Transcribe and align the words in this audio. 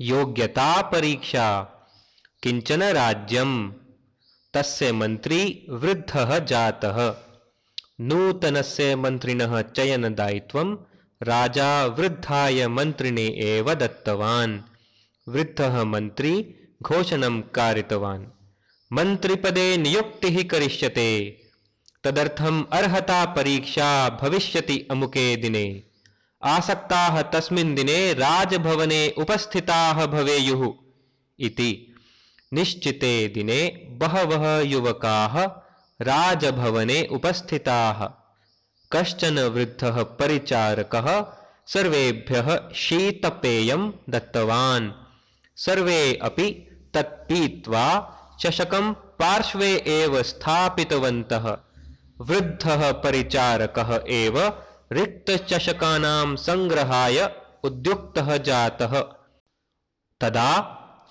योग्यता 0.00 0.82
परीक्षा, 0.82 1.62
किंचन 2.42 2.82
राज्यम, 2.82 3.74
तस्य 4.54 4.92
मंत्री 4.92 5.66
वृद्धः 5.70 6.38
जातः। 6.38 7.14
नूतनस्य 8.00 8.96
मंत्रिणः 8.96 9.62
चयनदायित्वं 9.62 10.78
राजा 11.22 11.86
वृद्धाय 11.86 12.68
मंत्रिणे 12.68 13.26
एव 13.26 13.74
दत्तवान्। 13.74 14.60
वृद्धः 15.28 15.84
मंत्री 15.84 16.54
घोषणं 16.82 17.40
कारितवान्। 17.40 18.26
मंत्रिपदे 18.92 19.76
नियुक्तिः 19.76 20.48
करिष्यते। 20.48 21.40
तदर्थम् 22.04 22.64
अर्हता 22.72 23.24
परीक्षा 23.24 24.08
भविष्यति 24.08 24.88
अमुके 24.90 25.36
दिने। 25.36 25.82
आसक्ताः 26.44 27.22
तस्मिन् 27.22 27.76
दिने 27.76 28.12
राजभवने 28.12 29.14
उपस्थिताः 29.18 30.06
भवेयुः। 30.06 30.72
इति। 31.40 31.94
निश्चिते 32.52 33.28
दिने 33.28 33.88
बहवः 33.88 34.60
युवकाः 34.60 35.38
राजभवने 36.02 37.08
उपस्थिताः। 37.10 38.08
कश्चन 38.92 39.38
वृद्धः 39.38 40.02
परिचारकः 40.02 41.26
सर्वेभ्यः 41.66 42.72
शीतपेयं 42.74 43.92
दत्तवान्। 44.10 44.90
सर्वे 45.56 46.18
अपि 46.22 46.68
तत्पीत्वा 46.94 48.12
चषकं 48.40 48.92
पार्श्वे 48.92 49.72
एव 49.86 50.22
स्थापितवन्तः। 50.22 51.56
वृद्धः 52.20 52.92
परिचारकः 52.92 54.00
एव 54.08 54.65
रिक्तचषकानां 54.92 56.36
संग्रहाय 56.36 57.30
उद्युक्तः 57.64 58.36
जातः। 58.36 59.00
तदा 60.20 60.60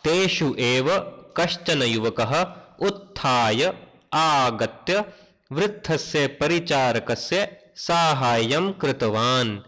तेषु 0.03 0.55
एव 0.59 0.89
कश्चन 1.38 1.81
युवकः 1.81 2.46
उत्थाय 2.87 3.73
आगत्य 4.13 5.05
वृद्धस्य 5.51 6.27
परिचारकस्य 6.27 7.57
साहाय्यं 7.76 8.71
कृतवान्। 8.73 9.59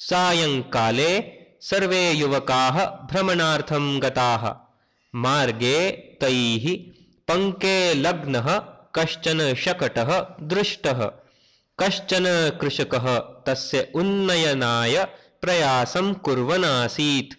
सायङ्काले 0.00 1.10
सर्वे 1.60 2.10
युवकाः 2.10 2.84
भ्रमणार्थं 2.84 4.02
गताः। 4.02 4.54
मार्गे 5.14 5.90
तैः 5.90 6.66
पङ्के 7.28 7.94
लग्नः 7.94 8.58
कश्चन 8.94 9.54
शकटः 9.54 10.26
दृष्टः। 10.42 11.10
कश्चन 11.80 12.24
कृषकः 12.60 13.18
तस्य 13.46 13.92
उन्नयनाय 13.94 15.04
प्रयासं 15.42 16.14
कुर्वन् 16.14 16.64
आसीत् 16.64 17.34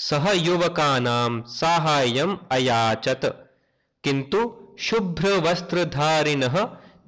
सः 0.00 0.32
युवकानां 0.32 1.42
साहाय्यम् 1.46 2.36
अयाचत। 2.50 3.20
किन्तु 4.04 4.56
शुभ्रवस्त्रधारिणः 4.80 6.64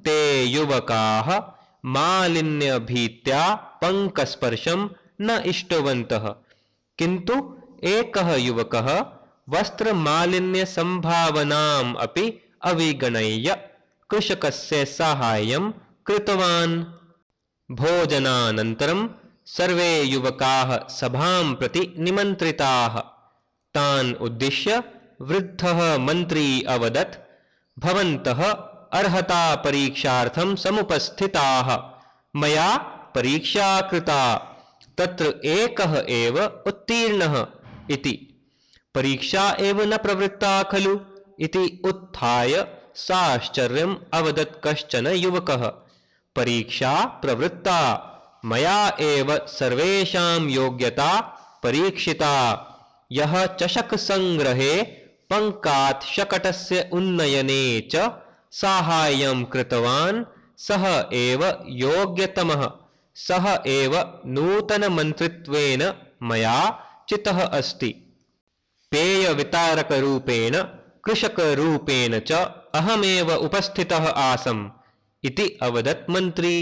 ते 0.06 0.44
युवकाः 0.44 1.40
मालिन्यभीत्या 1.84 3.54
पङ्कस्पर्शं 3.82 4.88
न 5.20 5.42
इष्टवन्तः। 5.46 6.34
किन्तु 6.98 7.56
एकः 7.84 8.34
युवकः 8.34 9.04
वस्त्रमालिन्यसम्भावनाम् 9.48 11.96
अपि 11.96 12.40
अविगणय्य 12.62 13.56
कृषकस्य 14.10 14.84
साहाय्यं 14.84 15.72
कृतवान्। 16.06 16.84
भोजनानन्तरं 17.70 19.08
सर्वे 19.46 20.02
युवकाः 20.02 20.88
सभां 20.88 21.54
प्रति 21.54 21.94
निमन्त्रिताः। 21.98 22.98
तान् 23.74 24.14
उद्दिश्य 24.14 24.82
वृद्धः 25.22 25.98
मन्त्री 25.98 26.62
अवदत्, 26.62 27.14
भवन्तः 27.78 28.42
अर्हता 28.92 29.54
परीक्षार्थं 29.54 30.56
समुपस्थिताः। 30.56 31.90
मया 32.40 32.76
परीक्षा 33.14 33.80
कृता, 33.80 34.36
तत्र 34.98 35.40
एकः 35.44 36.04
एव 36.08 36.44
उत्तीर्णः 36.44 37.46
इति। 37.90 38.44
परीक्षा 38.94 39.56
एव 39.60 39.82
न 39.82 39.96
प्रवृत्ता 39.96 40.62
खलु 40.62 41.00
इति 41.40 41.82
उत्थाय 41.84 42.66
साश्चर्यम् 42.94 43.96
अवदत् 44.14 44.64
कश्चन 44.64 45.06
युवकः। 45.06 45.85
परीक्षा 46.36 47.04
प्रवृत्ता। 47.04 48.12
मया 48.44 48.96
एव 49.00 49.46
सर्वेषां 49.46 50.48
योग्यता 50.48 51.20
परीक्षिता। 51.62 52.32
यः 53.12 53.46
चषकसङ्ग्रहे 53.46 54.82
पङ्कात् 55.30 56.04
शकटस्य 56.04 56.90
उन्नयने 56.92 57.88
च 57.94 58.10
साहाय्यं 58.52 59.44
कृतवान्, 59.44 60.24
सः 60.58 61.04
एव 61.12 61.64
योग्यतमः। 61.68 62.70
सः 63.14 63.58
एव 63.66 64.20
नूतनमन्त्रित्वेन 64.26 65.94
मया 66.22 66.84
चितः 67.08 67.44
अस्ति। 67.46 68.18
पेयवितारकरूपेण, 68.90 70.62
कृषकरूपेण 71.04 72.18
च 72.18 72.32
अहमेव 72.74 73.34
उपस्थितः 73.34 74.10
आसम्। 74.10 74.70
इति 75.26 75.46
अवदत् 75.62 76.10
मन्त्री 76.10 76.56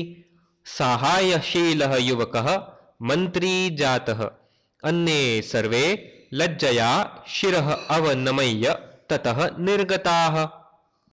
साहाय्यशीलः 0.67 1.97
युवकः 1.97 2.49
मन्त्री 3.03 3.71
जातः। 3.71 4.21
अन्ये 4.85 5.43
सर्वे 5.43 5.85
लज्जया 6.35 6.91
शिरः 7.29 7.73
अवनमय्य 7.97 8.73
ततः 9.11 9.49
निर्गताः। 9.59 10.37